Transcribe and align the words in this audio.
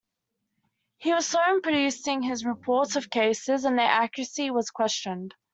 He 0.97 1.13
was 1.13 1.27
slow 1.27 1.43
in 1.51 1.61
producing 1.61 2.23
his 2.23 2.43
reports 2.43 2.95
of 2.95 3.11
cases 3.11 3.65
and 3.65 3.77
their 3.77 3.85
accuracy 3.85 4.49
was 4.49 4.71
questioned. 4.71 5.35